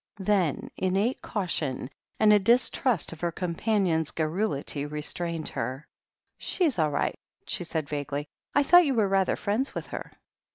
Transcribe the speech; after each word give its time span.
Then, 0.17 0.71
innate 0.77 1.21
cau 1.21 1.45
tion 1.45 1.87
and 2.19 2.33
a 2.33 2.39
distrust 2.39 3.13
of 3.13 3.21
her 3.21 3.31
companion's 3.31 4.09
garrulity 4.09 4.83
re 4.87 4.99
strained 5.03 5.49
her. 5.49 5.87
"She's 6.39 6.79
all 6.79 6.89
right," 6.89 7.19
she 7.45 7.63
said 7.63 7.87
vaguely. 7.87 8.27
"I 8.55 8.63
thought 8.63 8.83
you 8.87 8.95
were 8.95 9.07
rather 9.07 9.35
friends 9.35 9.75
with 9.75 9.91
her?" 9.91 10.11